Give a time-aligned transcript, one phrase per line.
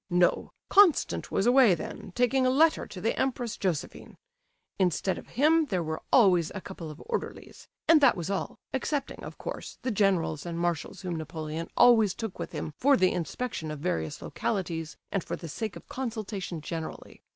[0.09, 4.17] "No; Constant was away then, taking a letter to the Empress Josephine.
[4.79, 9.37] Instead of him there were always a couple of orderlies—and that was all, excepting, of
[9.37, 13.77] course, the generals and marshals whom Napoleon always took with him for the inspection of
[13.77, 17.21] various localities, and for the sake of consultation generally.